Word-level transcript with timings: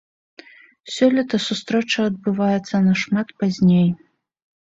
Сёлета 0.93 1.37
сустрэча 1.47 2.01
адбываецца 2.11 2.75
нашмат 2.87 3.27
пазней. 3.43 3.87